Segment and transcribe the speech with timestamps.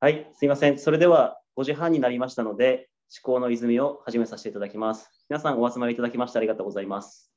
[0.00, 0.78] はい、すいません。
[0.78, 2.88] それでは5時半になりましたので、
[3.24, 5.10] 思考の泉を始めさせていただきます。
[5.28, 7.32] 皆さんお集まりいただきましてありがとうございます。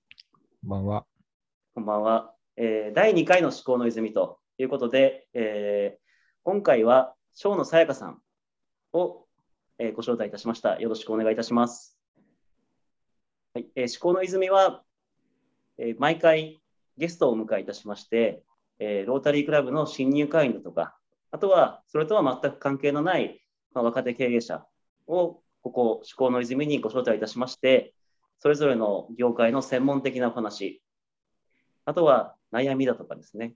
[0.62, 1.06] こんばんは。
[1.74, 2.36] こんばんは。
[2.58, 6.02] えー第2回の思考の泉ということで、えー
[6.44, 8.22] 今回は生野さやかさん
[8.94, 9.26] を、
[9.80, 10.80] えーご招待いたしました。
[10.80, 11.98] よろしくお願いいたします。
[13.56, 14.84] はいえー思考の泉は、
[15.80, 16.62] えー毎回
[16.96, 18.44] ゲストをお迎えいたしまして、
[18.78, 20.96] えーロータリークラブの新入会員だとか、
[21.32, 23.42] あとはそれとは全く関係のない、
[23.74, 24.66] まあ、若手経営者
[25.08, 27.94] をここ、思考の泉にご招待いたしまして、
[28.40, 30.82] それぞれの業界の専門的なお話、
[31.86, 33.54] あとは悩みだとかですね、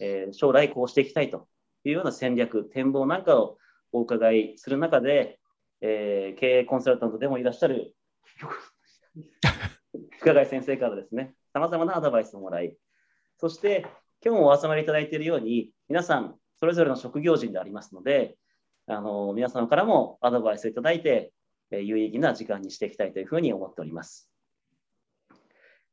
[0.00, 1.48] えー将来こうしていきたいと
[1.84, 3.56] いうような戦略、展望なんかを
[3.92, 5.38] お伺いする中で、
[5.80, 7.94] えー経営コンサルタントでもいらっしゃる
[10.20, 12.76] 深谷先生からですね、さまざまなアドバイスをもらい、
[13.38, 13.86] そして
[14.22, 18.36] 今日もお集まりいただいているように、皆さんそれぞれの職業人でありますので、
[18.86, 21.32] あの皆様からもアドバイスをいただいて、
[21.70, 24.30] えー有意義な時間にしていきたいというふうに思っております。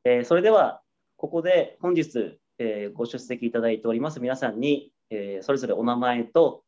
[0.04, 0.82] えーそれでは、
[1.18, 6.64] ここで本日、えーご出席いただいております皆さんに、えーそれぞれお名前と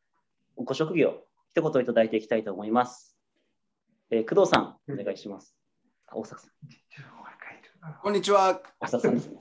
[0.58, 3.16] ご職業、一言いただいていきたいと思います。
[4.10, 5.56] えー工藤さん、お願いします。
[6.08, 6.40] あ大阪さん、
[8.02, 8.62] こんにちは。
[8.80, 9.40] 大阪さんですね。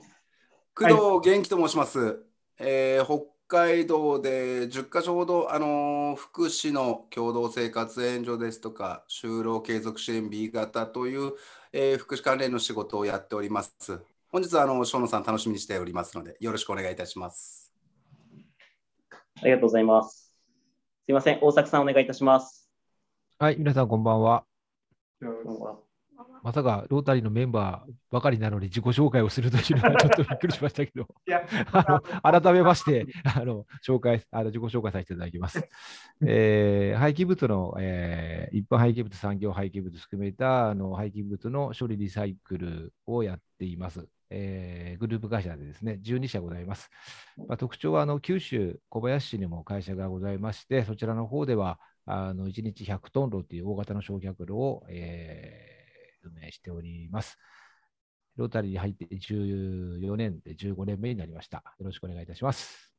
[0.75, 0.85] 工
[1.19, 2.23] 藤元気と申します。
[2.59, 11.33] えー北海道で10カ所ほど、あのー福祉の共同生活援助ですとか、就労継続支援 B 型という、
[11.71, 14.01] えー福祉関連の仕事をやっております。
[14.29, 17.71] 本日はあの生野さん楽しみにしておりますので、よろしくお願いいたします。
[19.41, 20.33] ありがとうございます。
[21.05, 22.67] すいません、大阪さん、お願いいたします。
[23.37, 24.43] はい、皆さんこんばんは。
[25.19, 25.84] こんばんは
[26.45, 31.07] まさかロータリーのメンバーばかりなのに自己紹介をするというのはちょっとびっくりしましたけど、
[31.71, 35.67] あの改めましてあの紹介あの自己紹介させていただきます。
[36.23, 44.07] えー廃棄物の、えー一般廃棄物、産業廃棄物含めたあの廃棄物の処理リサイクルをやっています。
[44.29, 46.91] えーグループ会社でですね、12社ございます。
[47.47, 55.74] まあ、特徴はあの九州、小林市にも会社がございまして、そちらの方ではあの1日100トンロという大型の焼却炉を、えー
[56.33, 57.37] 運営しております。
[58.35, 61.63] ロータリーに入って14年で15年目になりました。
[61.79, 62.93] よろしくお願いいたします。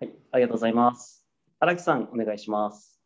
[0.00, 1.26] はい、ありがとうございます。
[1.60, 3.00] 荒木さん、お願いします。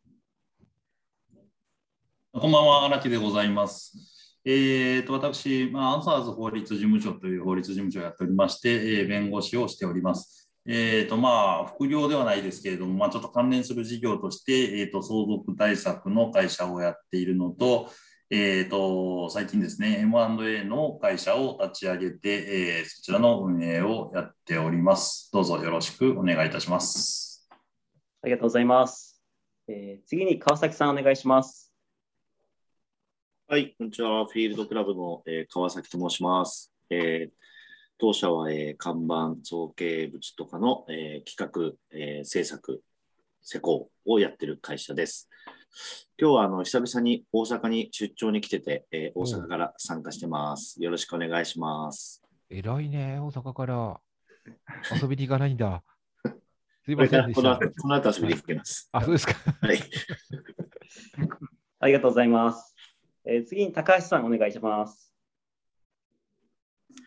[2.31, 4.19] こんばんは、荒木でございます。
[4.45, 10.49] えー、と私、まあ、アンサーズ法律事務所という法律事務所をやっておりまして、えー弁護士をしております。
[10.65, 11.29] えーとま
[11.63, 17.89] あ、副業ではないですけれども、まあ、ちょっと関連する事業として、えー、と相続対策の会社をやっているのと、
[18.31, 25.31] えー、と最近ですね、M&A の会社を立ち上げて、えーそちらの運営をやっております。
[25.33, 27.49] どうぞよろしくお願いいたします。
[28.21, 29.19] ありがとうございます。
[29.67, 31.73] えー次に川崎さん、お願いします。
[33.47, 34.27] はい、こんにちは。
[34.27, 36.71] フィールドクラブの、えー川崎と申します。
[36.91, 37.33] えー
[37.97, 42.83] 当社は、えー看板、造形物とかの、えー企画、えー制作、
[43.41, 45.27] 施工をやってる会社です。
[46.19, 50.81] 今日はあの久々に大阪に出張に来てて、えー大阪から参加してます。
[50.81, 52.21] よろしくお願いします。
[52.49, 53.99] 偉いね、大阪から
[55.01, 55.83] 遊びに行かないんだ。
[56.83, 57.51] すいませんでした。
[57.53, 58.89] 後この後遊びに行きます。
[58.91, 59.33] あ、そうですか。
[59.61, 59.79] はい。
[61.79, 62.75] ありがとうございます。
[63.23, 65.13] えー次に高橋さん、お願いします。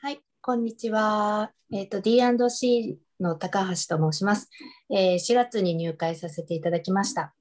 [0.00, 1.52] はい、こんにちは。
[1.72, 4.48] えっ、と D&C の高橋と申します、
[4.90, 7.34] えー4月に入会させていただきました。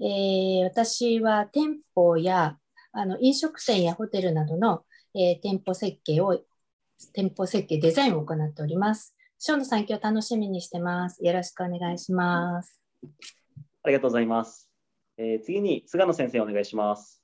[0.00, 2.58] えー私は店舗や
[2.92, 4.84] あの飲食店やホテルなどの、
[5.14, 6.38] えー店舗設計を
[7.12, 9.14] 店舗設計デザインを行っております。
[9.38, 11.22] 生野さん、今日楽しみにしてます。
[11.24, 12.80] よろしくお願いします。
[13.82, 14.70] ありがとうございます。
[15.18, 17.22] えー次に菅野先生、お願いします。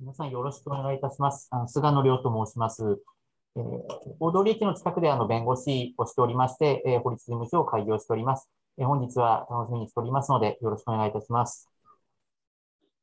[0.00, 1.48] 皆さんよろしくお願いいたします。
[1.50, 3.00] あの菅野亮と申します。
[3.56, 3.64] えー、
[4.20, 8.48] 大通駅の近くであの弁護士をしておりまして、えー法律事務所を開業しております。
[8.80, 11.68] えー本日は楽しみにしておりますので、よろしくお願いいたします。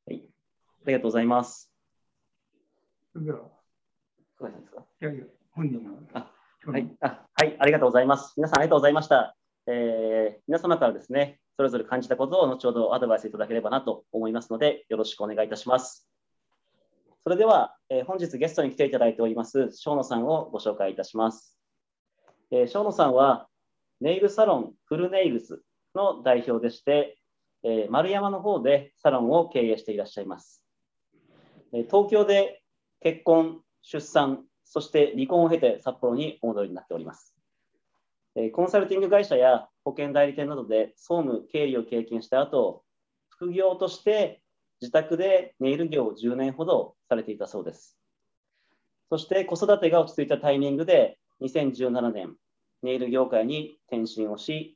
[0.06, 1.70] はい、ありがとうございます。
[3.12, 3.40] それでは、
[4.38, 6.32] 高橋さんですかいやいや、本人のあ
[6.66, 8.32] はい、あはい、ありがとうございます。
[8.38, 9.36] 皆さんありがとうございました。
[9.66, 16.08] えー皆様からですね、それぞれ感じたことを後ほどアドバイスいただければなと思いますので、よろしくお願いいたします。
[17.22, 21.58] それでは、えー本日ゲストに来ていただいております、生野さんをご紹介いたします。
[22.50, 23.46] えー生野さんは、
[24.00, 25.62] ネイルサロンフルネイルズ
[25.96, 27.18] の代表でして、
[27.64, 30.62] えー丸山の方でサロンを経営していらっしゃいます。
[31.72, 32.62] えー東京で
[33.00, 37.34] 結婚、出産、そして離婚を経て札幌にお戻りになっております。
[38.36, 42.84] えコンサルティング会社や保険代理店などで総務、経理を経験した後、
[43.28, 44.42] 副業として
[44.80, 47.96] 自宅でネイル業を10年ほどされていたそうです。
[49.08, 52.34] そして子育てが落ち着いたタイミングで2017年、
[52.82, 54.75] ネイル業界に転身をし、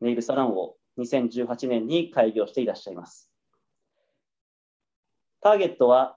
[0.00, 3.30] ネイルサロンを2018年に開業していらっしゃいます。
[5.40, 6.16] ターゲットは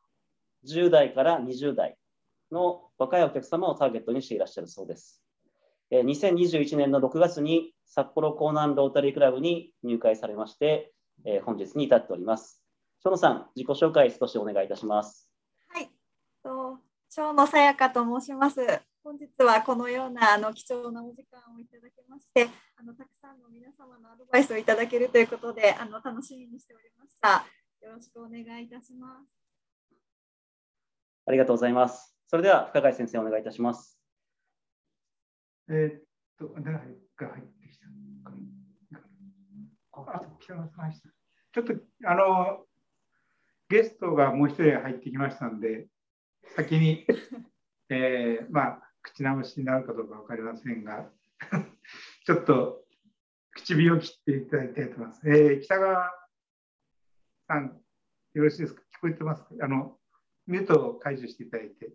[0.65, 1.97] 10代から20代
[2.51, 5.21] の若いお客様をターゲットにしていらっしゃるそうです。
[5.91, 10.91] 2021年の6月に札幌江南ロータリークラブに入会されまして、
[11.45, 12.63] 本日に至っております。
[13.03, 15.29] 生野さん、自己紹介少しお願いいたします。
[15.67, 15.89] はい、
[17.09, 18.59] 生野さやかと申します。
[19.03, 22.47] 本日はこのようなあの貴重なお時間をいただきまして、
[22.77, 27.45] あのたくさんの皆様のアドバイスをいただけるということで、あの楽しみにしておりました。
[27.85, 29.37] よろしくお願いいたします。
[31.25, 32.17] ありがとうございます。
[32.27, 33.99] それでは深谷先生お願いいたします。
[35.69, 36.01] えー、っ
[36.39, 37.87] と、誰が入ってきた
[39.91, 41.73] あ、北川さんちょっと
[42.05, 42.65] あの
[43.67, 45.87] ゲストがもう一人入ってきましたんで、
[46.55, 47.05] 先に、
[47.89, 51.09] えー、まあ口直しになるかどうか分かりませんが、
[52.25, 52.83] ちょっと
[53.51, 55.29] 唇を切っていただきたいと思います。
[55.29, 56.11] えー、北川
[57.47, 57.81] さん、
[58.33, 58.81] よろしいですか？
[58.81, 59.49] 聞こえてますか？
[59.61, 59.99] あの、
[60.47, 61.93] ミュートを解除していただいて。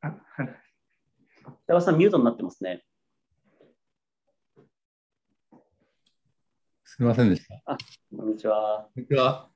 [0.00, 0.10] あ
[1.44, 2.84] 北川さん、ミュートになってますね。
[6.84, 7.62] すみませんでした。
[7.64, 7.78] あ、
[8.14, 8.90] こんにちは。
[8.94, 9.51] こんにちは。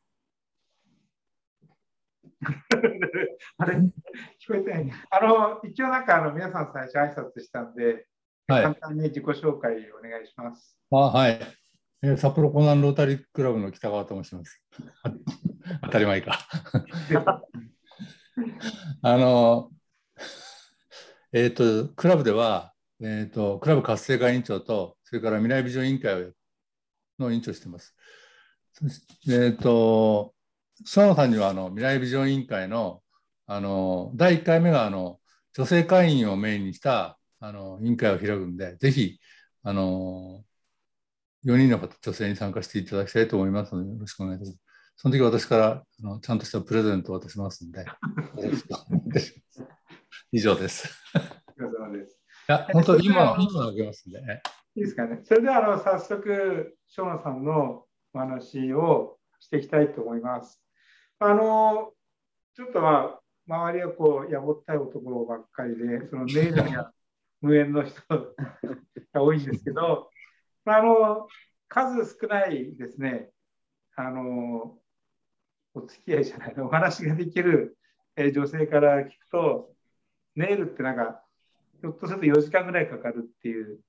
[3.59, 3.91] あれ、聞
[4.49, 8.07] こえてない、あの、一応なんかあの皆さん最初挨拶したんで、
[8.47, 10.79] はい、簡単に自己紹介お願いします。
[10.91, 11.41] あはい。
[12.03, 14.63] えー、札幌コナンロータリークラブの北川と申します。
[15.83, 16.39] 当たり前か。
[19.03, 19.71] あの、
[21.33, 26.33] えっ、ー、と、クラブでは、えっ、ー、と、クラブ活性化委員長と、それから未来ビジョン委員会
[27.19, 27.97] の委員長をしています。
[29.29, 30.36] えっ、と、
[30.85, 33.03] 諏訪野さんにはあの未来ビジョン委員会の
[33.47, 35.21] あの第1回目があの
[35.55, 39.19] 女性会員をメインにしたあの委員会を開くんで、ぜひ
[39.63, 40.43] あの
[41.47, 44.59] 4人の方、女性に参加していただきたいと思いますので、よろしくお願いします。
[44.97, 49.69] その時私からあのちゃんとしたプレゼントを渡しますので、よろしくお願いします。
[50.33, 50.89] 以上です。
[51.15, 52.21] お疲れ様です。
[52.49, 54.43] いや、本当、今、今あげますんで、ね。
[54.75, 55.21] いいですかね。
[55.25, 60.66] それではあの早速、生野さんのお話をしていきたいと思います。
[61.19, 61.93] あの、
[62.55, 66.93] ちょっとまあ、周りはこう、やぼったい男ばっかりで、そのネイルや
[67.41, 68.03] 無縁の人
[69.13, 70.11] が多いんですけど、
[70.65, 71.29] あの、
[71.69, 73.31] 数少ないですね、
[73.95, 74.79] あの、
[75.75, 77.79] お付き合いじゃない、お話ができる、
[78.17, 79.75] え女性から聞くと、
[80.35, 81.23] ネイルってなんか、
[81.81, 83.81] ひょっとすると4時間ぐらいかかるっていう。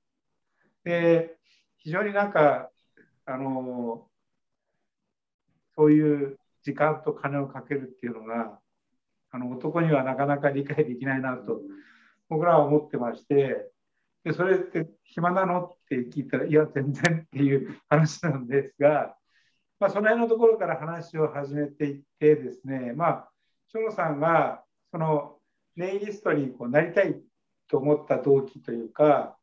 [0.83, 1.37] で、
[1.77, 2.69] 非常になんか、
[3.25, 4.09] あの、
[5.75, 8.59] そういう時間と金をかけるっていうのが
[9.31, 11.61] あの男にはなかなか理解できないなと
[12.27, 13.69] 僕らは思ってまして
[14.25, 19.15] でそれって暇なのって聞いたらいや全然っていう話なんですが、
[19.79, 23.29] まあ、その辺のところから話を始めていってですねまあ
[23.71, 24.61] 長野さんが
[24.91, 25.37] その
[25.77, 27.17] ネイリストにこうなりたい
[27.69, 29.37] と思った動機というか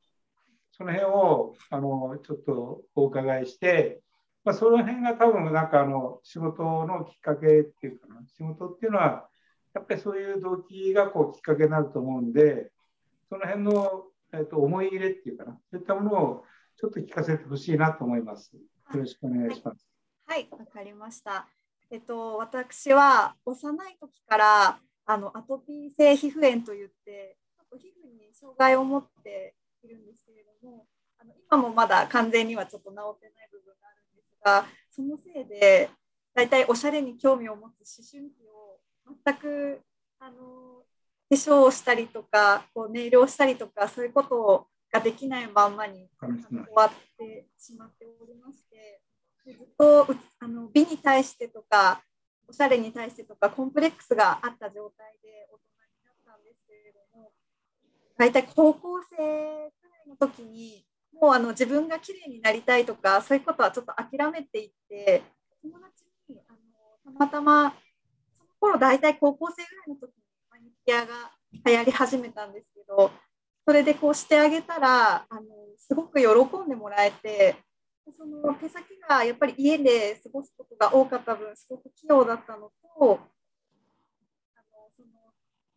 [0.72, 4.02] その辺をあのちょっとお伺いして
[4.44, 9.28] まあ、その辺が多分なんかあの仕事のきっかけっていうかな仕事っていうのは
[9.74, 12.70] やっぱりそういう動機がこうきっかけになると思うんで
[13.28, 16.44] その辺の、えー、と思い入れっていうかなそういったものを
[16.76, 18.52] ちょっと聞かせてほしいなと思います。
[18.54, 18.60] よ
[19.00, 19.86] ろしくお願いします。
[20.26, 21.46] はい、わ、はい、かりました。
[21.90, 30.86] えっと私は幼い時からあのアトピー性皮膚炎といってちょっと皮膚に障害を持っているんですけれども
[31.18, 34.03] あの今もまだ完全にはちょっと治ってない部分がある
[34.44, 35.90] がそのせいで
[36.34, 38.78] 大体おしゃれに興味を持つ思春期を
[39.24, 39.80] 全く
[40.20, 40.82] あの
[41.30, 46.28] 化粧をしたりとかこうネイルをしたりとかそういうことができないまんまに終
[46.76, 49.00] わってしまっておりまして
[49.46, 50.06] ずっと
[50.40, 52.02] あの美に対してとか
[52.48, 57.32] おしゃれに対してとかコンプレックスがあった状態で大人になったんですけれども
[58.18, 60.84] 大体高校生くらいの時に
[61.20, 65.22] もうあの自分が綺麗になりたいとかそういうことはちょっと諦めていって
[65.62, 66.58] 友達にあの
[67.12, 67.74] たまたま
[68.36, 71.30] その頃大体高校生ぐらいの時にマニキュアが
[71.66, 73.10] 流行り始めたんですけど
[73.66, 75.42] それでこうしてあげたらあの
[75.78, 76.26] すごく喜
[76.58, 77.56] んでもらえて
[78.16, 83.20] その手先がやっぱり家で過ごすことが多かった分すごく器用だったのと
[84.54, 84.90] あの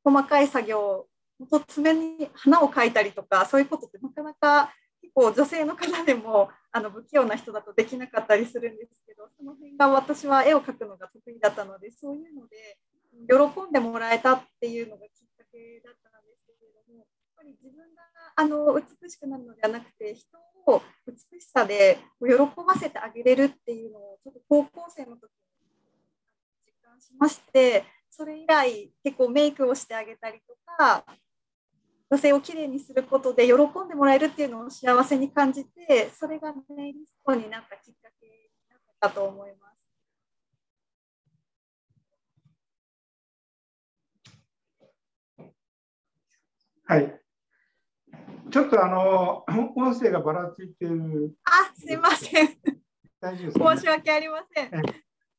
[0.03, 1.05] その細かい作業
[1.39, 4.73] 本当爪に花を描いたりとかそういうことってなかなか
[5.13, 12.77] 構女性の方でもあの不器用な人だとできなかったりするんですけどその辺が私は絵を描くのが得意だったのでそういうので
[13.27, 18.03] 喜んでもらえたっていうのがきっかけだったんですけれどもやっぱり自分が
[18.35, 20.37] あの美しくなるのではなくて人
[20.67, 25.29] を美しさで喜ばせてあげれるっていうのをちょっと高校生の時に
[26.65, 31.05] 実感しましてそれ以来結構メイクをしてあげたりとか
[32.09, 38.31] 女性をきれいにすることで喜んでもらえるっていうのを幸せに感じてそれがネイリストになったきっかけに
[38.69, 39.87] なったかと思います。
[46.85, 47.21] はい。
[48.49, 49.43] ちょっとあの
[49.75, 51.33] 音声がばらついてる。
[51.43, 52.57] あ、すいません。
[53.19, 54.71] 大丈夫です、ね、申し訳ありません。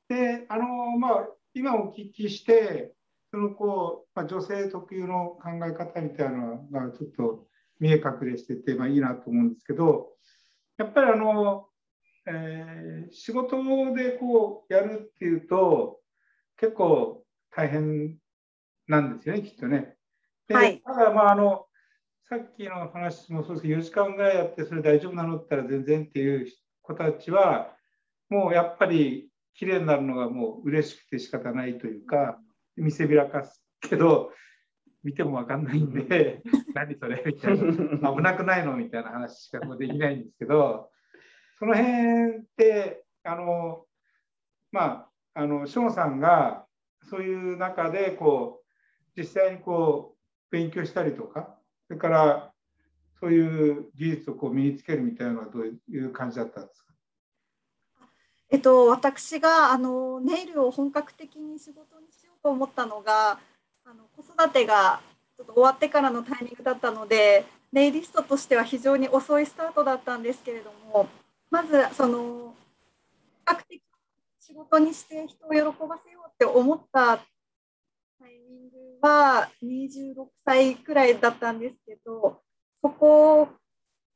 [0.08, 2.92] で、あのまあ今お聞きして、
[3.30, 7.46] そのこう、まあ、女性特有の考え方みたいなのがちょっと
[7.78, 10.08] 見え隠れしてて、まあ、いいなと思うんですけど
[10.78, 11.66] やっぱりあの、
[12.26, 13.56] えー、仕事
[13.94, 16.00] でこうやるっていうと
[16.56, 17.22] 結構
[17.54, 18.16] 大変
[18.86, 19.94] なんですよねきっとね。
[20.48, 21.66] ではい、ただまああの
[22.28, 26.46] さっきの話もそうですけど4時間ぐらいやってそれ大丈夫なのって言ったら全然っていう
[26.82, 27.74] 子たちは
[28.30, 32.38] もうやっぱり綺麗になるのがもう嬉しくて仕方ないというか。
[32.78, 34.32] 見せびらかすけど
[35.04, 36.42] 見ても分かんないんで
[36.74, 38.12] 何それみたいな。
[38.14, 40.90] 危なくないのみたいな話しかもできないんですけど
[41.58, 43.86] その辺ってあの
[44.72, 46.66] まああのショーンさんが
[47.08, 48.62] そういう中でこ
[49.16, 50.18] う実際にこう
[50.50, 52.52] 勉強したりとかそれから
[53.20, 56.88] そういう技術をこう身につけるみたいなのはどういう感じだったんですか？
[58.50, 63.38] えっと、私があのネイルを本格的に仕事にしようと思ったのが
[63.84, 65.00] あの子育てが
[65.36, 71.08] ちょっと終わってからのタイミングだったのでネイリストとしては非常に遅いスタートだったんですけれども
[71.50, 72.54] まずその
[73.46, 73.82] 比較的
[74.40, 82.40] 仕事にして人を喜ばせようって思ったタイミングは26歳くらいだったんですけど
[82.80, 83.48] そこ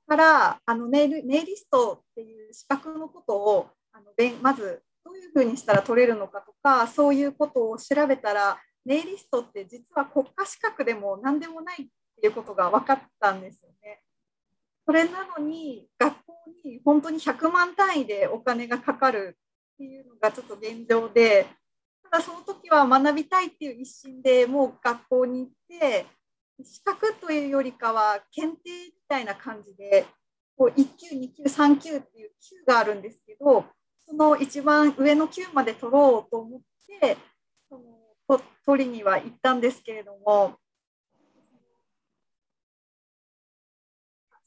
[0.09, 11.87] からあのネイルネイリストっていう資格のことをあのまずどういうふうにしたら取れるのかとかそういうことを調べたらネイリストって実は国家資格でも何でもないっ
[12.21, 14.01] ていうことが分かったんですよね。
[14.85, 19.39] それなのに学校に本当に100万単位でお金がかかる
[19.75, 21.47] っていうのがちょっと現状で
[22.11, 26.07] ただその時は学びたいっていう一心でもう学校に行って
[26.65, 30.07] 資格というよりかは検定みたいな感じで
[30.57, 33.65] こう1級2級3級っていう級があるんですけど
[34.07, 36.61] その一番上の級まで取ろうと思っ
[37.01, 37.17] て
[37.69, 40.57] その取りには行ったんですけれども。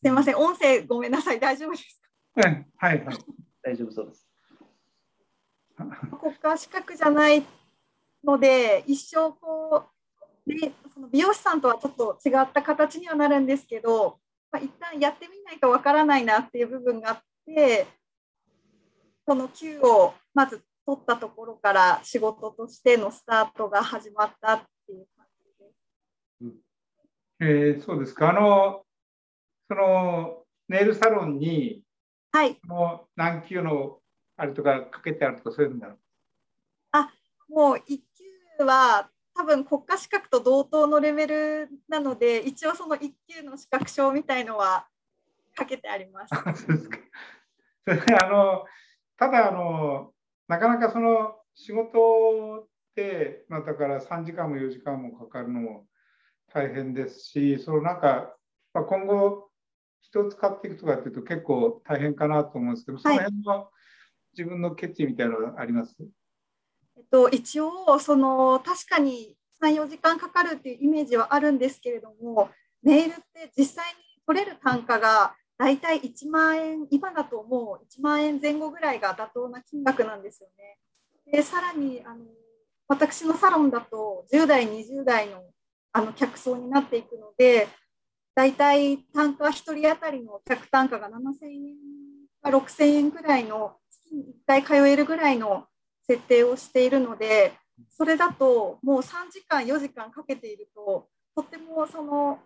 [0.01, 1.99] すみません音声ごめんなさい大丈夫です
[2.35, 3.17] か、はいはいはい。
[3.63, 4.27] 大丈夫そうです。
[6.21, 7.43] 国家資格じゃない
[8.23, 9.85] ので一生こ
[10.45, 14.19] うでその美容師さんとはちょっと違った形にはなるんですけど、
[14.51, 17.87] まあ、一旦やってみないとわからないなっていう部分があって
[19.27, 25.75] その Q をまず取ったところから仕事としてのスタートが始まったっていう感じです。
[26.41, 28.29] うんえー、そうですか。
[28.29, 28.83] あの、
[29.67, 31.81] そのネイルサロンに、
[32.31, 32.57] はい。
[32.61, 33.99] その何級の
[34.37, 35.97] あれとかかけてあるとかそういうんだろう
[36.91, 37.09] あ、
[37.49, 37.81] もう1
[38.59, 44.85] 級は多分国家資格と同等のレベルなので、一応その1級の資格証みたいのは
[45.55, 46.35] かけてあります。
[46.63, 46.97] そうですか。
[47.85, 48.65] それあの
[49.17, 50.11] ただあの、
[50.47, 55.85] なかなかその仕事って、まあ、だから3時間も4時間もかかるのも
[56.53, 58.35] 大変ですし、そのなんか、
[58.73, 59.49] まあ、今後、
[60.01, 63.69] 人を使っていくとかっていうと結構大変かなと思うんですけど、その辺は
[64.37, 65.95] 自分の決意みたいなのはあります、
[66.97, 72.49] えっと、一応その、確かに3、4時間かかるっていうイメージはあるんですけれども、
[72.83, 80.77] ネイルって実際に取れる単価が大体1万円、今だともう1万円前後ぐらいが妥当な金額なんですよね。
[81.31, 82.25] でさらにあの
[82.87, 85.43] 私のサロンだと10代、20代の
[85.91, 87.69] あの客層になっていくので、
[88.35, 91.75] 大体単価1人当たりの客単価が7000円
[92.43, 95.65] か6000円ぐらいの月に1回通えるぐらいの
[96.05, 97.53] 設定をしているので、
[97.89, 102.39] それだともう3時間、4時間かけていると、とってもその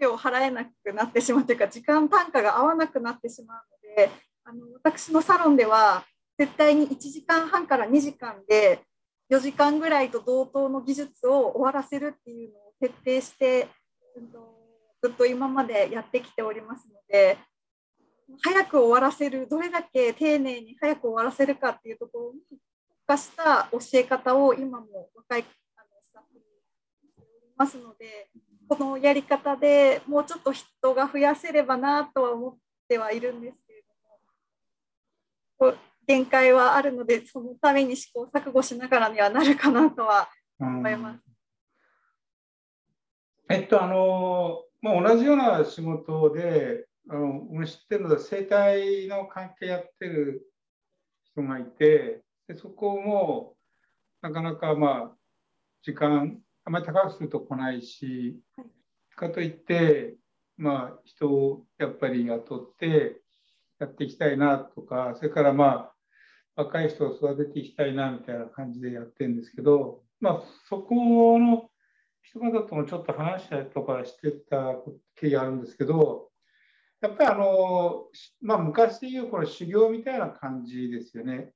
[0.00, 3.56] 料払えなくなってしまうというか時間単価が合わなくなってしまう
[3.88, 4.10] ので
[4.44, 6.04] あの私のサロンでは
[6.38, 8.80] 絶対に1時間半から2時間で
[9.30, 13.68] 4時間ぐらいと同等の技術を終わらせるっていうのを徹底して
[14.16, 14.58] うん
[15.02, 17.38] ずっと今までやってきておりますので、
[18.42, 22.60] 早く終わらせる、どれだけ丁寧に早く終わらせるかっていうところに特
[23.06, 25.44] 化した教え方を今も若い
[25.76, 28.30] あのスタッフにしておりますので、
[28.68, 32.56] このやり方でもうちょっと人が増やせればなとは思っ
[32.88, 33.82] てはいるんですけれ
[35.58, 35.74] ども、
[36.06, 40.28] 限界はあるので、そのために試行錯誤しながらにはなるかなとは
[40.60, 41.26] 思います。
[43.50, 50.46] えっと、あの、まあ、同じような仕事で、あの俺知ってるのは生態の関係やってる
[51.32, 53.54] 人がいてでそこも
[54.20, 55.16] なかなかまあ
[55.82, 58.38] 時間あまり高くすると来ないし、
[59.16, 60.16] かといって
[60.58, 63.22] まあ人をやっぱり雇って
[63.78, 65.92] やっていきたいなとかそれからまあ
[66.56, 71.70] 若い人を育てていきたいなみたいな感じでやってるんですけどまあそこの
[72.20, 74.74] 人方ともちょっと話したりとかしてた
[75.16, 76.28] 経緯があるんですけど
[77.00, 78.08] やっぱりあの、
[78.42, 81.52] まあ、昔でいうこの修行みたいな感じですよね。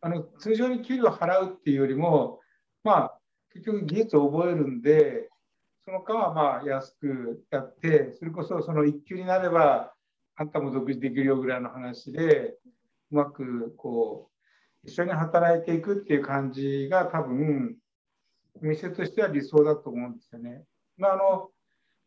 [0.00, 2.40] あの通常に給料を払うっていうよりも、
[2.82, 3.09] まあ、
[3.52, 5.28] 結局技術を覚えるんで、
[5.84, 9.92] その間はまあ安くやって、それこそその一級になれば、
[10.36, 12.56] あんたも独自できるよぐらいの話で、
[13.10, 14.30] うまくこ
[14.84, 17.76] う、一緒に働いていくっていう感じが多分、
[18.62, 20.64] お店としては理想だと思うんですよね。
[20.96, 21.50] まあ、あの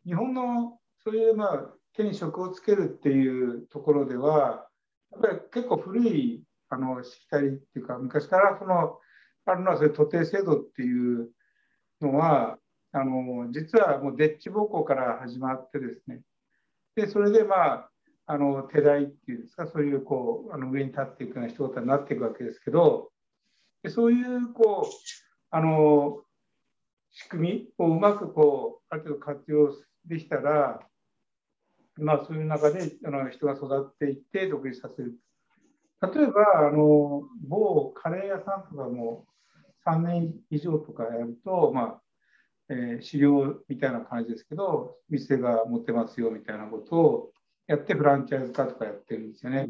[0.06, 4.68] 日本のそういうまあ手に職をつけるっていうところでは、
[5.12, 8.98] やっぱり結構古いあのしきたりっていうか、昔からその
[9.46, 11.30] あるのはそういう徒弟制度っていう
[12.04, 12.58] のは、
[12.92, 16.20] あの実はもうデッチ奉公から始まってですね、
[16.94, 17.90] でそれでまあ、
[18.26, 23.10] あの手代っていうんですか、そういうこうあの上に立っていくような人々になっていくわけですけど、
[23.82, 24.92] でそういうこう
[25.50, 26.22] あの
[27.10, 29.74] 仕組みをうまくこうある程度活用
[30.06, 30.80] できたら、
[31.96, 35.14] まあ、そういう中であの人が育っていって独立させる。
[36.02, 39.26] 例えばあの某カレー屋さんとかも
[39.86, 42.00] 3年以上とかやると、まあ
[42.68, 47.30] えー、資料みたいな感じですけど店が持ってますよみたいなことを
[47.66, 49.68] やってフランチャイズ化とかやってるんですよね。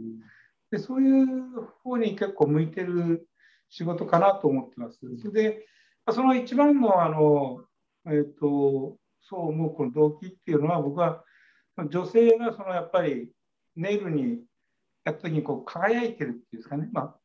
[0.71, 3.29] でそういう方に結構向いてる
[3.69, 4.99] 仕事かなと思ってます。
[5.33, 5.67] で
[6.11, 7.65] その一番のあの、
[8.07, 11.25] えーと、そう思うこの動機っていうのは僕は
[11.89, 13.31] 女性がそのやっぱり
[13.77, 14.41] ネイルに
[15.05, 17.17] やった時にこう輝いてるっていうんですかね、ま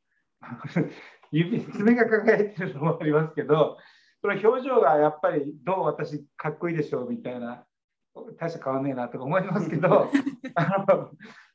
[0.42, 0.56] あ、
[1.32, 3.78] 指爪が輝いてるのもありますけど
[4.22, 7.64] その表情がやっぱりどう私かっこいいでしょうみたいな
[8.40, 10.12] 大した変わんねえなとか思いますけど
[10.56, 11.12] あの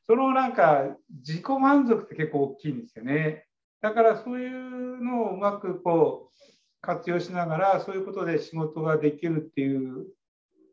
[0.07, 3.45] そのなんか自己満足って結構大きいんですよね
[3.81, 6.35] だからそういうのをうまくこう
[6.81, 10.07] 活用しながらそういうことで仕事ができるっていう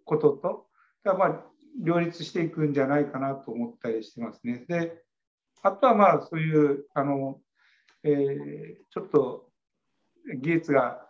[0.05, 0.67] ことと
[1.05, 1.45] まあ
[1.81, 4.65] 両立していくんじゃないかなと思ったりしてますね。
[4.69, 5.03] で
[5.63, 7.41] あとはまあそういうあの、
[8.05, 9.49] えー、ちょっと
[10.41, 11.07] 技術が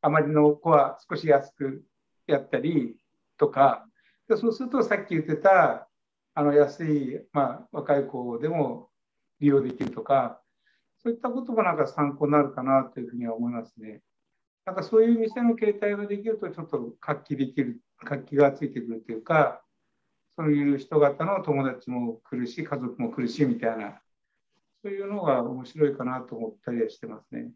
[0.00, 1.82] あまりの子は少し安く
[2.26, 2.96] やったり
[3.38, 3.86] とか
[4.28, 5.88] でそうするとさっき言ってた
[6.34, 8.88] あの安い、まあ、若い子でも
[9.40, 10.40] 利用できるとか
[11.02, 14.00] そういったこともなんか参考になるかなというふうには思いますね。
[14.64, 19.64] なんかそういう店の形態ができるとちょっと活気できる活気がついてくるというか
[20.36, 24.00] そういう人方の友達も来るし、家族も来るしみたいな、
[24.84, 27.50] そういうのが面白いかなと思ったりはしてますね。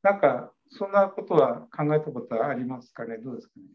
[0.00, 3.66] なんか、そんなことは考えたことはありますかね、どうですかね？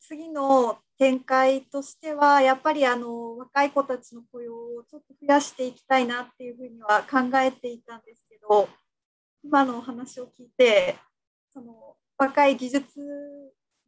[0.00, 8.66] 次の展開としては、やっぱりあの若い子たちの雇用をちょっと増やしていきたいなっていうふうには考えていたんですけど、
[9.44, 10.96] 今のお話を聞いて、
[11.52, 12.98] その若い技術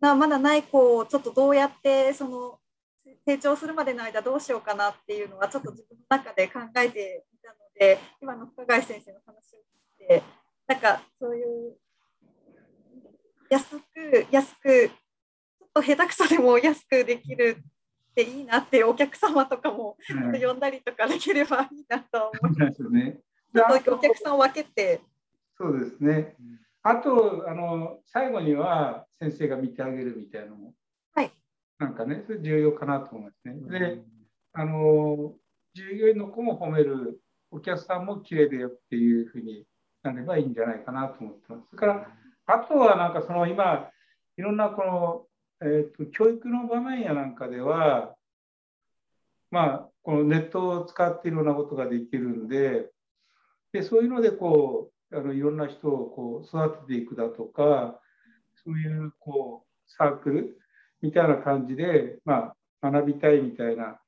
[0.01, 2.59] なまだない子をちょっとどうやってその
[3.27, 9.59] 成長するまでの間どうしようかなっていうのはちょっと自分の中で考えていたので今の深谷先生の話を
[10.01, 10.23] 聞いて
[10.67, 11.77] なんかそういう
[13.51, 17.57] 安く安くちょっと下手くそでも安くできる
[18.11, 19.97] っていいなってお客様とかも
[20.41, 22.83] 呼んだりとかできればいいなと思います。
[22.91, 23.19] ね、
[23.87, 25.01] お客さんを分けて。
[25.57, 26.37] そうですね。
[26.83, 30.75] あとあの最後には先生が見てあげるみたいなのも、
[31.15, 31.33] はい、
[31.79, 33.79] なんかねそれ重要かなと思いますね。
[33.79, 34.03] で
[34.53, 35.35] あの
[35.75, 39.65] 従業員の子も褒めるお客さんも綺麗だよっていうふうに
[40.03, 41.69] なればいいんじゃないかなと思ってます。
[41.71, 42.09] それから
[42.47, 43.91] あとはなんかその今
[44.37, 45.27] いろんなこの、
[45.69, 48.15] えーと、教育の場面やなんかでは
[49.51, 52.91] まあこのネットを使っていろんなことができるんで
[53.73, 58.01] でそういうのでこうあのいろんな人をこう育てていくだとか
[58.65, 60.59] そういうこうサークル
[61.01, 64.01] みたいな感じで、まあ、学びたいみたいな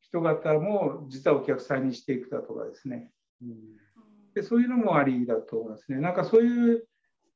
[0.00, 3.10] 人方も実はお客さんにしていくだとかですね。
[4.34, 5.98] でそういうのもありだと思いますね。
[5.98, 6.86] なんかそういう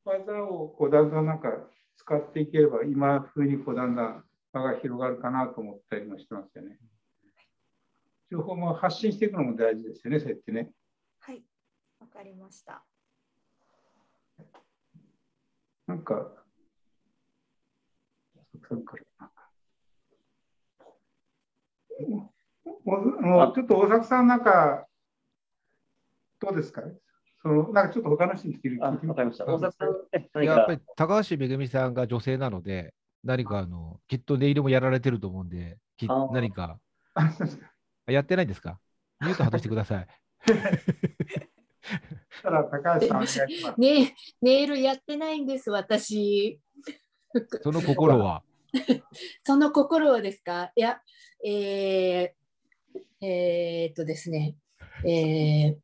[0.05, 1.51] 技をこうだんだんなんか
[1.97, 6.79] 使っていければ今風にこうだんだん場が広がるかなと思ったりもしてますよね。
[8.31, 10.73] 情報も発信していくのも大事ですよね、そうやってね。
[11.21, 11.43] はい、
[12.01, 12.85] わかりました。
[15.87, 16.44] なんか、
[18.69, 18.97] さんか。
[22.85, 24.87] もうちょっと大作さんなんか、
[26.41, 26.83] どうですか？
[27.43, 29.45] そのなんかちょっと他の人に聞いてあ、わかりました。
[29.45, 30.53] 大作さん、え何か？
[30.55, 36.79] やっぱり高橋めぐみさんが女性なので、何かあの、きっとネイルもやられてると思うんで、き何か、
[38.07, 38.79] やってないんですか？
[39.21, 40.07] ミュート外してください。
[42.43, 43.81] たら高橋さんお願いします。
[43.81, 46.61] ねネイルやってないんです、私。
[47.63, 48.43] その心は。
[49.45, 50.73] その心はですか？
[50.77, 51.01] いや、
[51.45, 54.57] えー、えーっとですね、
[55.07, 55.77] えー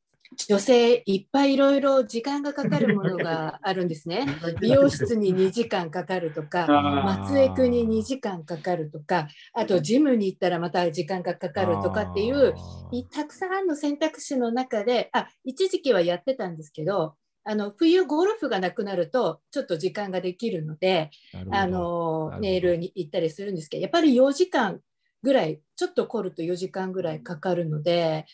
[0.47, 4.27] 女性いっぱいいろいろ時間がかかるものがあるんですね。
[4.63, 12.55] 美容室に2時間かかるとか、あ松江区に2時間かかるとか、あとジムに行ったらまた時間がかかるとかっていう、
[12.93, 21.11] いたくさんの選択肢の中で、あ一時期はやってたんですけど、あの冬ゴルフがなくなるとちょっと時間ができるので、
[21.51, 24.81] あのネイルに行ったりするんですけど、やっぱり4時間
[25.23, 28.27] ぐらい、ちょっと凝ると4時間ぐらいかかるので、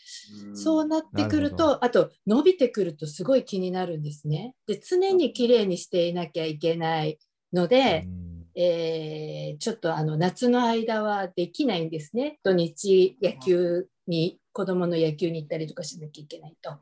[0.55, 4.55] そうなってくると、あと伸びてくるとすごい気になるんですね。
[4.67, 7.19] で、常に綺麗にしていなきゃいけない
[7.53, 12.39] ので、うんえーちょっとあの夏の間はできないんですね。
[12.43, 16.71] 土日野球に子供の野球に行ったりとかしなきゃいけないと。
[16.71, 16.81] っ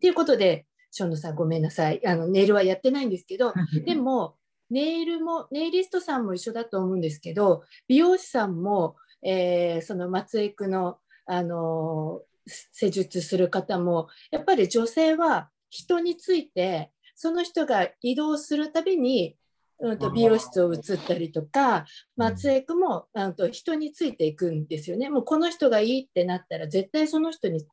[0.00, 2.00] ていうことで、ショーノさんごめんなさい。
[2.06, 3.52] あのネイルはやってないんですけど、
[3.84, 4.36] でも
[4.70, 19.36] ネイルもネイリストさんも一緒だと思うんですけど、美容師さんも、えーその松江区のあの施術する方もやっぱり女性は人についてその人が移動するたびに、
[19.80, 27.64] うん、と美容室を移ったりとか松江区も、うん、と人についていくんですよねもうこの人がいいってなったら絶対その人に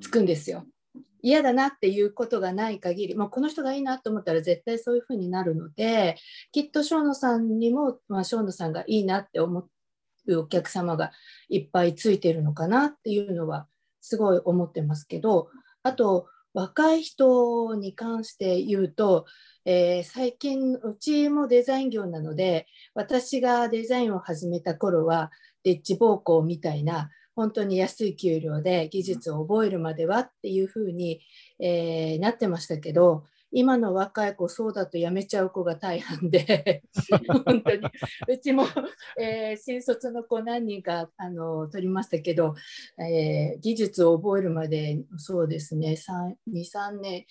[0.00, 0.66] つくんですよ。
[1.28, 6.16] 嫌だなっていうことがない限りもうこの人がいいなと思ったら絶対そういうふうになるので
[6.52, 9.60] きっと生野さんにも、まあ、生野さんがいいなって思
[10.26, 11.12] うお客様が
[11.50, 13.66] いっぱいついてるのかなっていうのは
[14.00, 15.48] すごい思ってますけど
[15.82, 19.26] あと若い人に関して言うと、
[19.66, 25.30] えー最近うちもデザイン業なので私がデザインを始めた頃は
[25.62, 31.20] デッジ暴行みたいな本当に安い給料で技術を覚えるまではっていうふうに、
[31.60, 33.22] えーなってましたけど
[33.52, 36.82] 今の若い子そうだと辞めちゃう子が大半で
[37.46, 37.82] 本当に。
[38.26, 38.64] うちも、
[39.20, 42.56] えー新卒の子何人かあの取りましたけど、
[42.98, 45.94] えー技術を覚えるまでそうですね
[46.48, 47.24] 23年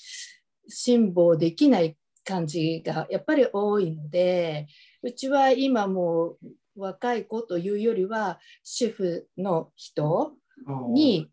[0.70, 4.67] 辛抱できない感じがやっぱり多いので
[5.02, 6.39] うちは今もう
[6.78, 10.34] 若い子というよりは主婦の人
[10.94, 11.30] に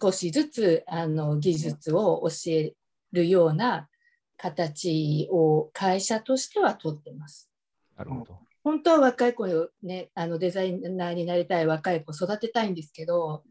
[0.00, 2.74] 少しずつあの技術を教え
[3.12, 3.88] るような
[4.36, 7.50] 形を会社としては取ってます。
[7.96, 8.38] なるほど。
[8.62, 13.42] 本当は若い子をね、あのデザイナーになりたい若い子育てたいんですけど、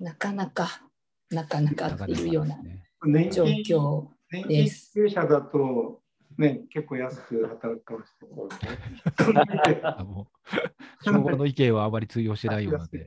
[0.00, 0.82] なかなか、
[1.30, 2.56] なかなかっていうような
[3.04, 4.92] 年状金況年金です。
[4.94, 6.00] 経営者だと、
[6.38, 8.12] ね、結構安く働くかもし
[9.26, 9.80] れない。
[9.82, 10.26] あもう
[11.04, 13.06] 昭和の意見はあまり通用してないようなので。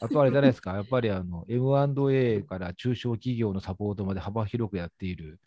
[0.00, 5.38] あとあれじゃないですか、やっぱりあの M&A から中小企業のサポートまで幅広くやっている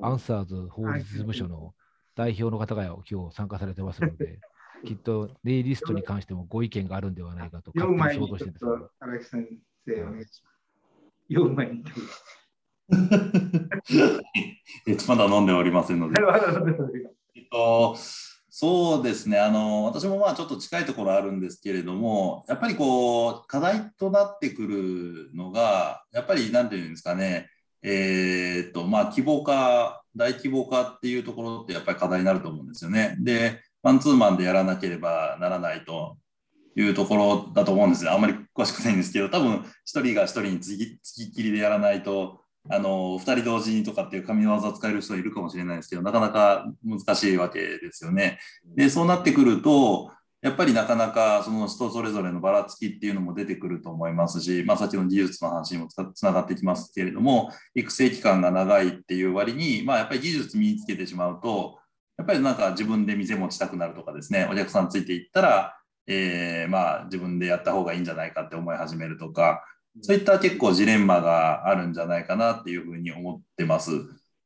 [0.00, 1.74] アンサーズ法律事務所の
[2.16, 4.40] 代表の方が今日参加されてますので、
[4.84, 8.90] きっとネイリストに関してもご意見があるんではないかと読勝手に想像してるんですけど
[14.86, 16.20] えっと、まだ飲んでおりませんので。
[17.34, 17.96] えっと、
[18.54, 27.48] そうですねあの、私もまあちょっと近いところあるんですけれども、やっぱりこう課題となってくるのが、やっぱりなんていうんですかね、
[27.82, 33.16] えーっとまあ、規模化、大規模化っていうところってやっぱり課題になると思うんですよね。
[33.20, 36.16] で、マンツーマンでやらなければならないと
[36.76, 38.12] いうところだと思うんですよ。
[38.12, 48.38] あんまり詳しくないんですけど、多分一人が一人につきっきりでやらないと、あの2人同時にとかっていう神業を使える人いるかもしれないですけど、なかなか難しいわけですよね。
[48.76, 50.10] で、そうなってくると、
[50.42, 61.78] やっぱりなかなかその人それぞれのばらつきっていうのも出てくると思いますし、まあ、さっきの技術の話にもつながってきますけれども、育成期間が長いっていう割に、まあ、やっぱり技術身につけてしまうと、
[62.18, 65.76] やっぱりなんか自分で店持ちたくなるとかですね、お客さんついていったら、
[66.08, 69.64] えー、まあ自分でやった方がいいんじゃないかって思い始めるとか、
[70.00, 73.90] そういった結構ジレンマがあるんじゃないかなっていうふうに思ってます。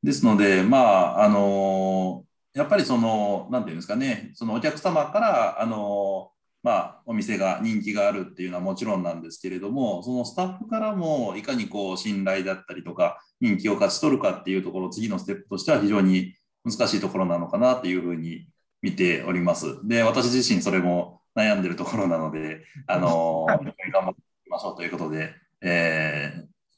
[0.02, 6.30] ですので、まあ、あのやっぱりその、なんていうんですかね、そのお客様から、あの
[6.62, 18.48] まあ、お店が人気があるっていうのはもちろんなんですけれども、そのスタッフからもいかにこう信頼だったりとか、人気を勝ち取るかっていうところ、次のステップとしては非常に難しいところなのかなっていうふうに
[18.82, 19.86] 見ております。
[19.86, 24.25] で、私自身それも悩んでるところなので、あの頑張って
[24.56, 26.32] ましょうということで、え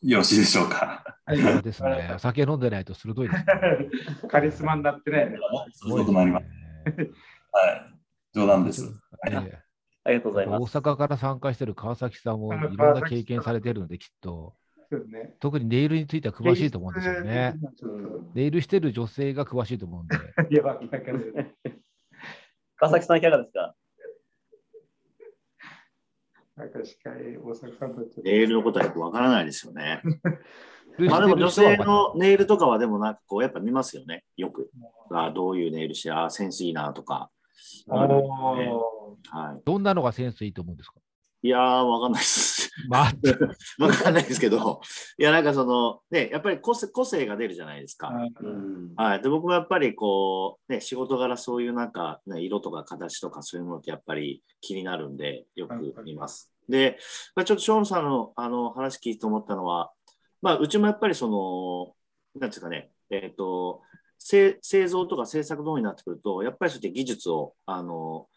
[0.05, 1.05] ー、よろしいでしょうか。
[1.25, 2.17] はい、ですね。
[2.19, 3.47] 酒飲んでないと鋭いです、ね。
[4.29, 5.33] カリスマになってね。
[5.73, 6.47] 鋭くなります。
[7.53, 7.95] はい。
[8.35, 8.83] 冗談です。
[9.23, 9.63] はい
[10.05, 10.79] ありがとうございます。
[10.79, 14.55] 大阪から参加している川崎さんもいろんな経験されているので、きっと、
[14.91, 17.53] ね、特にネイルについては詳しいと思うんですよね。
[18.33, 20.17] ネイルしてる女性が詳しいと思うんで。
[22.79, 23.75] 川崎さん、いかがですか？
[26.59, 30.03] なんかしか大阪さんとネイルのことはよくわからないですよね。
[30.99, 34.69] まあでも女性のネイルとかはでもなんかこうやっぱ見ますよね、よく。
[35.13, 37.31] あどういうネイルして、あセンスいいなとか。
[37.89, 38.29] あるね
[39.31, 40.99] はい、どんなのがセンスいいと思うんですか？
[41.43, 42.71] いやー、わかんないです。
[42.89, 43.13] まあ、
[43.79, 44.81] わかんないですけど、
[45.19, 48.09] いや、なんかその、ね、やっぱり個性個性が出るじゃないですか。
[48.41, 49.23] うん、はい。
[49.23, 56.53] で、僕もやっぱりこう、ね、仕事柄そういうなんか、ね、色とか形とかそういうものってやっぱり気になるんで、よく見ます。
[56.69, 56.99] で、
[57.37, 59.93] まあ、ちょっとショーンさんのあの話聞いて思ったのは、
[60.43, 61.29] まあ、うちもやっぱりそ
[62.35, 63.83] の、なんですかね、えっ、ー、と、
[64.19, 68.29] 製造とか製作の方になってくると、やっぱりそうやって技術を、あの、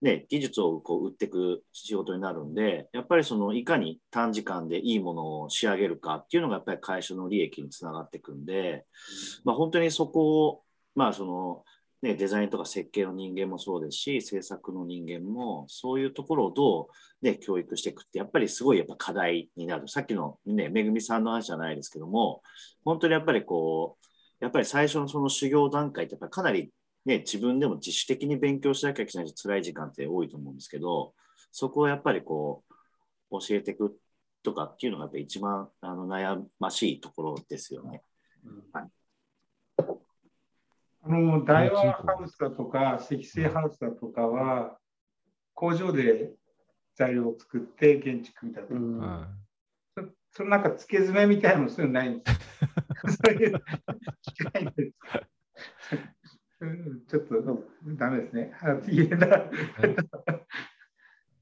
[0.00, 8.84] ね、技術をこう売っていく仕事になるんで、やっぱりそのいかに短時間でいいものを仕上げるかっていうのがやっぱり会社の利益につながっていくんで、
[9.44, 10.62] まあ、本当にそこを、
[10.94, 11.64] まあその
[12.00, 16.88] ね、デザインとか設計の人間もそうですし、制作の人間もそういうところをど
[17.22, 19.88] う、ね、教育していくってやっぱりすごいやっぱ課題になる。
[19.88, 22.42] さっきのね、めぐみさんの話じゃないですけども、
[22.84, 26.70] 本当にやっぱりこう、やっぱり最初のその修行段階ってやっぱりかなり
[27.08, 31.14] ね、自分でも自主的に勉強しなきゃいけない辛い時間って多いと思うんですけど、
[31.50, 32.62] そこをやっぱりこ
[33.30, 33.96] う、教えていく
[34.42, 38.02] とかっていうのがやっぱ一番あの悩ましいところですよね。
[38.72, 38.88] はい、
[41.02, 44.76] あの大和ハウスだとか、積成ハウスだとかは、
[45.54, 46.32] 工場で
[46.94, 48.80] 材料を作って現地組み立てる。
[48.80, 49.26] うん
[50.30, 53.64] そのなんか付け爪みたいなのそういうのないんです そういう
[54.22, 54.94] 機械です
[57.08, 57.34] ちょっと
[57.96, 58.52] ダメですね。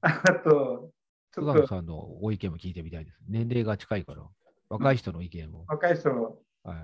[0.02, 0.12] あ
[0.44, 0.92] と、
[1.34, 1.66] ちょっと。
[1.66, 3.18] さんのご意見も聞いてみたいです。
[3.26, 4.22] 年齢が近いから、
[4.68, 5.64] 若い人の意見も。
[5.68, 6.36] 若い人の。
[6.64, 6.76] はい。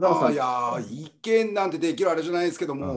[0.00, 2.96] あいや意見なんてできるあれじゃないですけども、う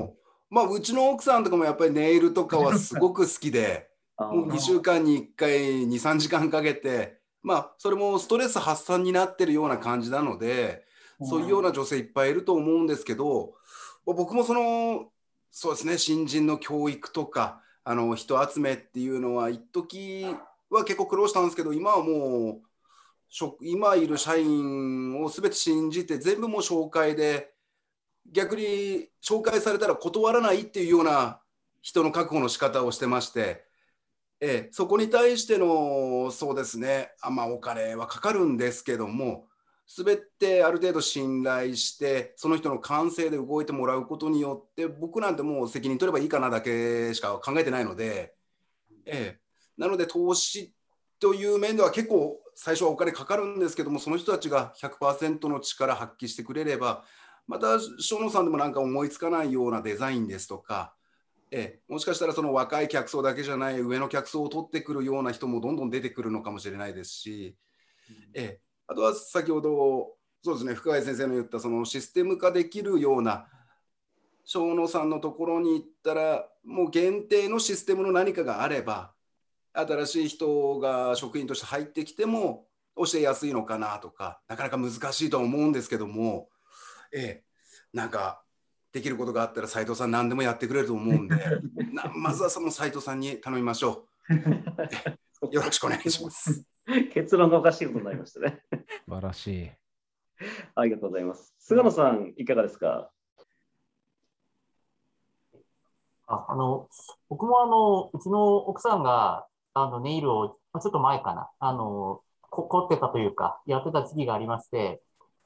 [0.54, 10.86] ん、まあうちの奥さんとかもやっぱりネイルとかはすごく好きで もう2週間に1回23時間かけてまあそれもストレス発散になってるような感じなので、
[11.24, 13.56] そういうような女性いっぱいいると思うんですけど、
[14.06, 15.12] 僕もその
[15.52, 20.26] そうですね新人の教育とかあの人集めっていうのは一時
[20.70, 22.62] は結構苦労したんですけど今はもう
[23.62, 27.54] 今いる社員を全て信じて全部もう紹介で
[28.32, 31.42] 逆に紹介されたら断らないっていうような
[31.82, 33.66] 人の確保の仕方をしてまして、
[34.40, 39.48] ええ、そこに対してのそうですねあまあお金はかかるんですけども
[39.98, 48.34] 全てある程度信頼してその人の感性で動いてもらうことによって僕なんてもう責任取ればいいかなだけしか考えてないので、
[49.06, 49.40] ええ、
[49.78, 50.74] なので投資
[51.20, 57.04] という面では結構最初はお金かかるんですけどもその人たちが100%の力発揮してくれれば
[57.48, 60.94] また生野さんでもなんか思いつかないようなデザインですとか、
[61.52, 67.58] ええ、もしかしたらその若い客層だけじゃない上の客層を取ってくるような人もどんどん出てくるのかもしれないですし、
[68.34, 68.60] ええ、
[68.92, 73.48] あとは先ほどそうですね深谷先生の言ったそのシステム化できるような
[74.44, 79.14] 小野さんのところに行ったらもう限定のシステムの何かがあれば
[79.74, 82.66] 新しい人が職員として入ってきても
[82.98, 86.50] 教えやすいのかなとかなかなか難しいとは思うんですけども、
[87.14, 87.44] ええ、
[87.94, 88.44] なんか
[88.92, 91.36] できることがあったら斉藤さん何でもやってくれると思うんで
[92.14, 95.50] まずはその斉藤さんに頼みましょう。
[95.50, 96.66] よろしくお願いします。
[97.14, 98.64] 結論がおかしいことになりましたね。
[99.06, 99.72] 素晴らしい。
[100.76, 101.54] ありがとうございます。
[101.60, 103.10] 菅野さん、いかがですか？
[106.28, 106.88] ああの
[107.30, 115.02] 僕もあのうちの奥さんがあのネイルをちょっと前かなあのこ凝ってたというかやってた時期がありまして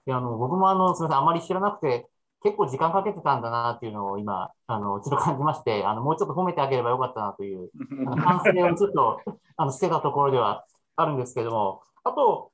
[0.05, 2.07] であの僕もあのすみませんあまり知らなくて
[2.43, 7.71] 結構時間かけてたんだなっていうのを今、あの、ちょっと感じまして、あの、もうちょっと褒めてあげればよかったなという、
[8.05, 9.19] あの反省をちょっと、
[9.57, 10.63] あの、してたところでは
[10.95, 12.51] あるんですけども、あと、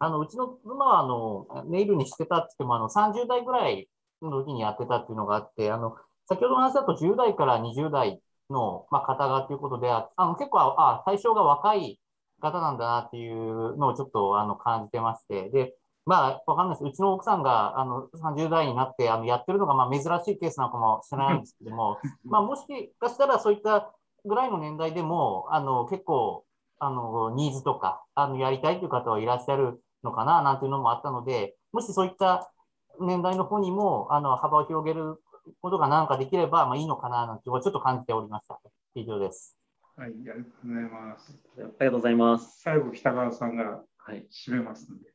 [0.00, 3.88] あの、うちの妻は、あの、ネイルにしてたって言っても、あの、30代ぐらい
[4.22, 5.94] の時にやってたっていうのがあって、あの、
[6.26, 12.00] 先ほどの話だと10代から20代の、まあ、方がということで、あの、結構、あ、対象が若い
[12.40, 15.74] 方なんだなっていうのをちょっと、あの、感じてまして、で、
[16.06, 16.88] まあ、わかんないです。
[16.88, 22.62] うちの奥さんが、あの、30代になって、あの、やってるのが、まあ、珍しいケースなのかもしれないんですけども、まあ、もし
[22.98, 23.92] かしたらそういった
[24.24, 26.46] ぐらいの年代でも、あの、結構、
[26.78, 32.52] あの、ニーズとか、あの、やりたいという方はいらっしゃるのかな、なんていうのもあったので、もしそういった
[33.00, 35.22] 年代の方にも、あの、幅を広げる
[35.60, 38.60] ことがなんかできれば、まあ、いいのかな、なんていうのをちょっと感じておりました。
[38.94, 39.56] 以上です。
[39.96, 41.38] はい、ありがとうございます。
[41.56, 42.60] ありがとうございます。
[42.60, 44.26] 最後、北川さんがはい。
[44.30, 45.12] 締めますので。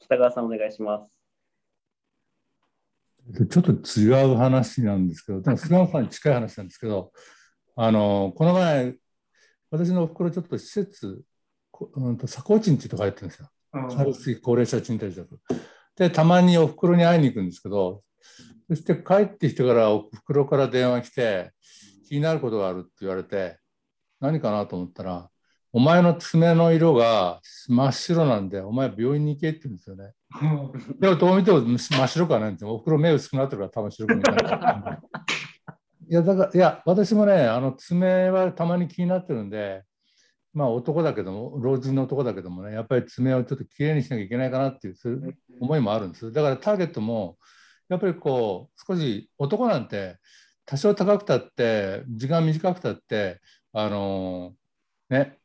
[0.00, 1.12] 北川さんお願いします。
[3.48, 7.12] ちょっと違う話なんですけど、でも菅野さんに近い話なんですけど、
[7.76, 8.96] あのこの前、
[9.70, 11.22] 私のおふくろ、ちょっと施設、
[11.70, 13.48] こうんと佐高地っていうとこ入ってるんですよ。
[13.72, 15.40] 春水高齢者賃貸住宅。
[15.96, 18.02] で、たまにおふくろに会いに行くんですけど、
[18.68, 21.52] そして帰ってきてからおふくろから電話来て、
[22.08, 23.58] 気になることがあるって言われて、
[24.20, 25.28] 何かなと思ったら、
[25.74, 30.12] お前の爪の色が真っ白なんで、お前病院に行けって言うんですよね。
[31.00, 32.74] でもどう見ても真っ白くはないんですよ。
[32.74, 34.98] おふくろ目薄くなってるから多分白く見えない。
[36.10, 39.82] いや、だから、いや、私もね、あの爪はたまに気になってるんで、
[40.54, 46.32] まあ男だけども、老人の男だけどもね、やっぱり爪をちょっときれいにしなきゃいけないかなっていうそういう思いもあるんです。
[46.32, 47.38] だからターゲットも、
[47.88, 50.18] やっぱりこう、少し男なんて、
[50.64, 53.40] 多少高くたって、時間短くたって、
[53.72, 54.54] あの
[55.10, 55.38] ね、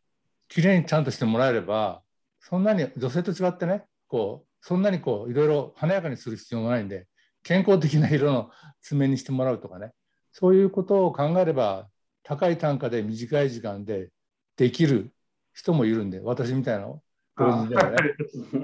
[0.48, 2.04] きれいにちゃんとしてもらえれば、
[2.40, 7.08] そんなに女性と違ってね、こう、そんなにこう、いろいろ華やかにする必要もないんで、
[7.44, 8.50] 健康的な色の
[8.82, 9.92] 爪にしてもらうとかね、
[10.32, 11.90] そういうことを考えれば、
[12.24, 14.10] 高い単価で短い時間で
[14.58, 15.14] できる
[15.54, 17.02] 人もいるんで、私みたいな老
[17.38, 17.90] 人でもね。
[17.92, 17.98] だか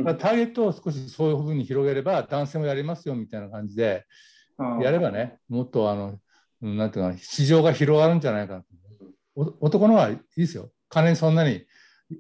[0.04, 4.06] らターゲットを少しそういうふうに広げれば、男性もやりますよみたいな感じで
[4.82, 6.20] やればね、もっとあの、
[6.62, 8.64] うんなんていうかな、市場が広がるんじゃないかな。
[9.36, 10.72] お男の方がいいですよ。
[10.90, 11.66] 金にそんなに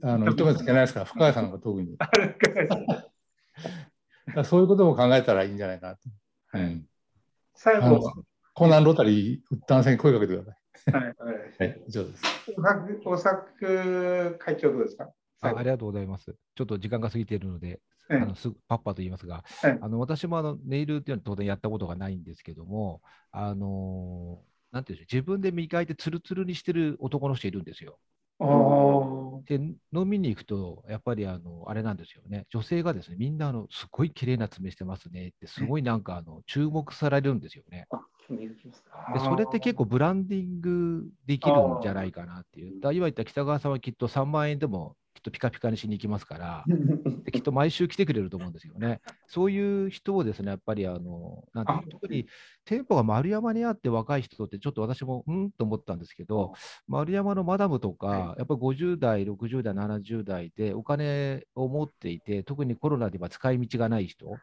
[0.02, 1.98] あの認めつけないですから、深谷さんが特に。
[4.46, 6.02] そういうことも考えたらいいんじゃないかなと。
[6.54, 6.86] うん、
[7.56, 8.14] 最後
[8.54, 10.62] コナンロータリー、男性に声かけてください。
[10.91, 11.15] はいはい
[11.60, 12.24] はい、以上です。
[12.58, 15.10] 大作会長どうですか？
[15.41, 16.36] あありがとうございます。
[16.56, 24.41] ちょっと時間が過ぎているので、ええあのすぐパッパと言いますが、ええあの私もあのネイルっていうのは当然やったことがないんですけども、あの
[24.72, 28.00] なんていうんでしょう、自分で磨いてツルツルにしてる男の人いるんですよ。
[28.39, 37.88] おで、飲みに行くと、やっぱりあのあれなんですよね、女性がですね、みんなあのすごい綺麗な爪してますねって、すごいなんかあの注目されるんですよね。
[39.20, 42.80] それって結構ブランディングできるんじゃないかなっていう。
[42.82, 46.64] だ今言った北川さんはきっと3万円でもとピカピカにしに行きますから、
[47.26, 49.02] できっと毎週来てくれると思うんですよね。
[49.28, 52.28] そういう人をですね、やっぱりあの、なんて特に
[52.66, 56.54] 店舗が丸山にあって若い人ってちょっと私もうんと思ったんですけど、
[56.88, 64.38] 丸山のマダムとか、やっぱり50代、60代、70代でお金を持っていて、特にコロナでは使い道がない人、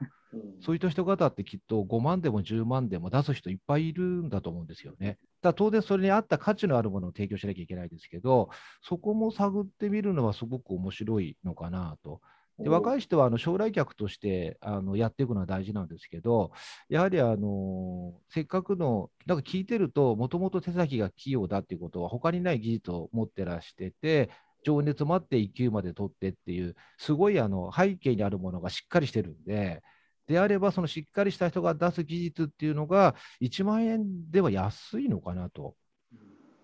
[0.61, 5.19] そういった人方ってきっと5万でも10万でも出す人いっぱいいるんだと思うんですよね。
[5.42, 8.50] だ当然それに合った価値のあるものを提供しなきゃいけないですけど、
[8.83, 12.20] そこも探ってみるのはすごく面白いのかなと。
[12.62, 16.53] で若い人はあの将来客としてあのやっていくのは大事なんですけど、
[16.88, 24.31] やはりあのせっかくの、なんか聞いてると、もともと手先が器用だっていうことは、他にない技術を持ってらしてて、
[24.62, 29.83] 情熱もあって1級まで取ってっていう、すごいあの背景にあるものがしっかりしてるんで、
[30.31, 35.75] であれば、そのしっかりした人が出す技術っていうのが、1万円では安いのかなと。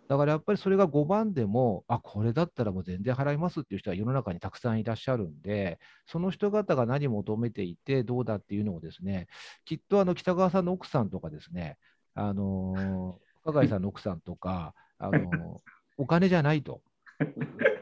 [0.09, 9.26] だからやっぱりそれが5万でも、あ、これだったらもう全然払いますっていう人は世の中にたくさんいらっしゃるんで、その人方が何求めていてどうだっていうのをですね、
[9.64, 11.76] きっとあの北川さんの奥さんとかですね、
[12.14, 15.61] あのー、加賀井さんの奥さんとか、あの
[15.99, 16.82] お金じゃないと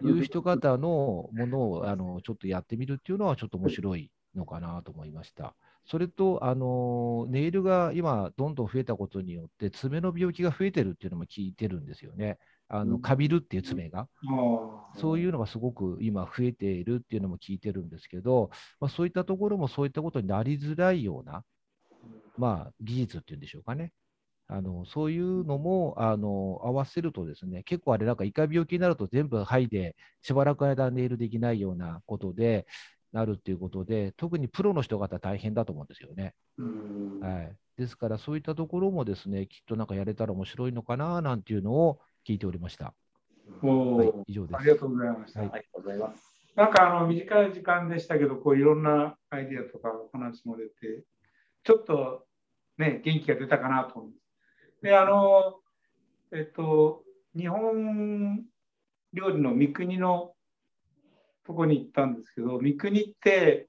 [0.03, 5.55] いう人方のものをあのちょっとやってみるっていうのはちょっと面白いのかなと思いました。
[5.87, 12.39] それと、あのネイルが今、どんどん増えたことによって、爪の病気が増えてるっていうのも聞いてるんですよね。
[12.69, 14.09] あのかびるっていう爪が。
[14.97, 21.45] そういうのがすごく今増えているっていうのも聞いてるんですけど、まあ、そういったところもそういったことになりづらいような、
[22.39, 23.93] まあ、技術っていうんでしょうかね。
[24.47, 32.67] あのそういうのもあの合わせるとですね、結構あれなんか、イカ病気になると全部剥いで、しばらく間ネイルできないようなことで
[33.15, 36.35] なるっていうことで、特にプロの人方大変だと思うんですよね。
[37.21, 42.93] はい、ですから、そういったところもですね、きっとなんかやれたら面白いのかななんていうのを聞いておりました。
[43.63, 44.57] おはい、以上です。
[44.57, 45.41] ありがとうございました。
[45.41, 46.35] はいありがとうございます。
[46.57, 51.05] なんかあの短い時間でしたけど、こういろんなアイディアとかお話も出て、
[51.63, 52.27] ちょっと
[52.79, 54.83] ね、元気が出たかなと思います。
[54.83, 55.61] で、あの、
[56.33, 57.05] えっと、
[57.37, 58.45] 日本
[59.13, 60.34] 料理の三国の
[61.45, 63.69] とこに行ったんですけど、三国って、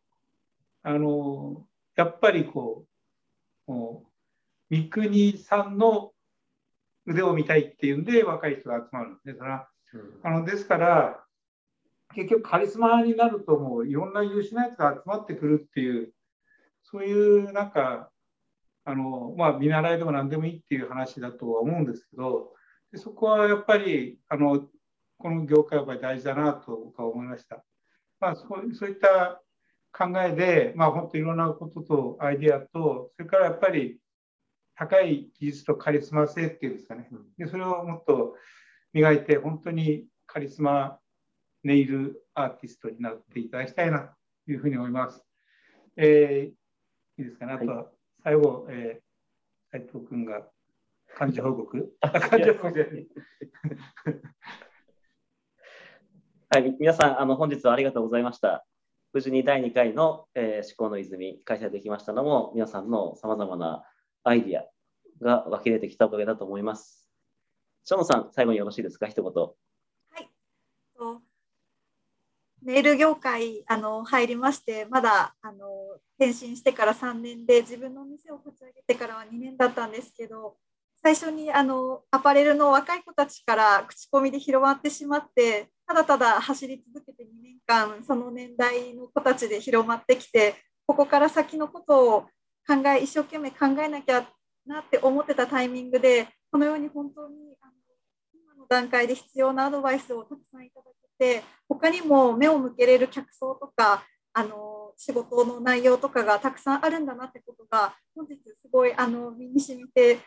[0.83, 1.65] あの、
[1.95, 2.85] やっぱりこ
[3.67, 3.71] う、
[4.69, 6.11] 三国さんの
[7.05, 9.35] 腕を見たいっていうんで、若い人が集まるんですね。
[9.37, 9.67] それは
[10.23, 11.23] あのですから、
[12.13, 16.11] 結局カリスマになるともういろんな優秀なやつが集まってくるっていう、
[16.83, 18.09] そういうなんか、
[18.85, 22.53] あのまあ、見習いでも何でもいいっていう話だとは思うんですけど、
[22.91, 24.67] でそこはやっぱりあの
[25.17, 27.63] この業界はやっぱり大事だなと僕は思いました。
[28.19, 29.41] まあ、そうそういった
[29.91, 33.99] 考えで、まあ、本当いろんなこととアイデアと、それからやっぱり
[34.75, 38.35] 高い技術とカリスマ性っていうんですかね、でそれをもっと
[38.93, 40.99] 磨いて、本当にカリスマ
[41.63, 45.25] ネイルアーティストになっていただきたいなというふうに思います。
[45.95, 47.85] えー、いいですかね、あとは
[48.23, 50.45] 最後、えー、斉藤君が
[51.15, 51.95] 漢字報告。
[52.01, 53.07] あ漢字報告じゃない
[56.55, 58.65] はい、皆さん、あの本日はありがとうございました。
[59.11, 63.83] 無事に第2回の、えー、思考の泉開催できましたのも、皆さんのさまざまな
[64.23, 64.63] アイディア
[65.21, 67.09] が湧き出てきたおかげだと思います。
[67.83, 69.33] ショーノさん、最後によろしいですか、一言。
[69.33, 69.51] は
[70.21, 70.29] い。
[72.63, 75.67] ネイル業界あの入りまして、まだあの
[76.17, 80.55] 転身してから3年で、自分の店を立ち上げてからは2年だったんですけど、
[81.05, 90.55] 最初にあのアパレルの若い子たちから口コミで広まってしまって、ただただ走り続けて2年間、その年代の子たちで広まってきて、
[90.87, 92.21] ここから先のことを
[92.67, 94.27] 考え、一生懸命考えなきゃ
[94.65, 97.73] なって思ってたタイミングで、このように本当にあの
[98.33, 100.85] 今の段階で必要なアドバイスをたくさんいただ
[101.19, 104.03] けて、他にも目を向けれる客層とか、
[104.33, 110.17] あの仕事の内容とかがたくさんあるんだなってことが、本日すごいあの身に染みて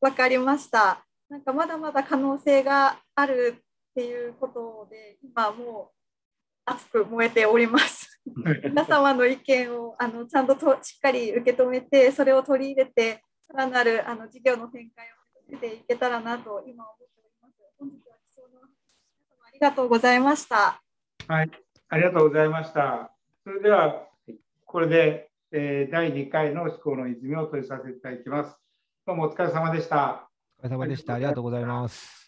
[0.00, 1.04] 分かりました。
[1.28, 6.00] なんかまだまだ可能性があるっていうことで、今もう
[6.64, 8.20] 熱く燃えております。
[8.64, 17.54] 皆様の意見をあのちゃんととしっかり受け止めて、それを取り入れて、さらなるあの事業の展開をしていけたらなと今思っております。
[17.78, 20.82] 本日は貴重な皆様ありがとうございました。
[21.28, 21.50] はい、
[21.88, 23.12] ありがとうございました。
[23.44, 24.08] それでは、
[24.64, 28.56] これで、えー、第2回の思考の泉を取りさせていただきます。
[29.10, 30.30] どうもお疲れ様でした。
[30.62, 31.14] お疲れ様でした。
[31.14, 32.19] ありがとうございます。